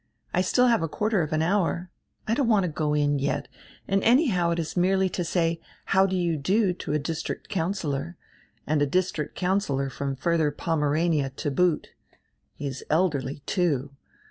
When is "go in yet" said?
2.71-3.47